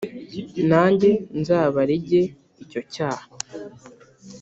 nanjye 0.69 1.09
nzabarege 1.39 2.21
icyo 2.63 2.81
cyaha, 2.93 3.25